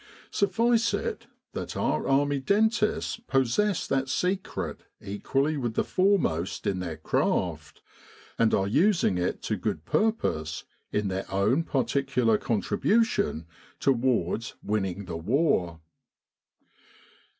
Suffice 0.31 0.95
it 0.95 1.27
that 1.53 1.77
our 1.77 2.07
Army 2.07 2.39
dentists 2.39 3.17
possess 3.27 3.85
that 3.85 4.09
secret 4.09 4.81
equally 4.99 5.57
with 5.57 5.75
the 5.75 5.83
foremost 5.83 6.65
in 6.65 6.79
their 6.79 6.97
craft, 6.97 7.83
and 8.39 8.51
are 8.51 8.65
using 8.67 9.19
it 9.19 9.43
to 9.43 9.55
good 9.57 9.85
pur 9.85 10.11
pose 10.11 10.63
in 10.91 11.09
their 11.09 11.31
own 11.31 11.61
particular 11.63 12.39
contribution 12.39 13.45
towards 13.79 14.55
winning 14.63 15.05
the 15.05 15.17
war. 15.17 15.79